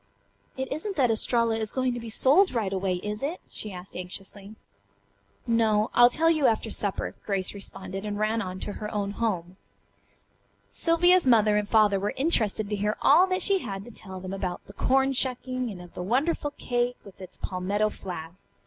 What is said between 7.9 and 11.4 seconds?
and ran on to her own home. Sylvia's